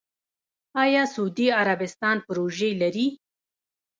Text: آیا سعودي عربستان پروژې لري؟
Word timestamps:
آیا 0.83 1.03
سعودي 1.13 1.47
عربستان 1.59 2.17
پروژې 2.27 2.69
لري؟ 2.81 3.07